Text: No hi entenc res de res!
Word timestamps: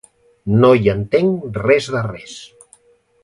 No 0.61 0.69
hi 0.77 0.89
entenc 0.93 1.45
res 1.67 1.91
de 1.97 2.03
res! 2.09 2.39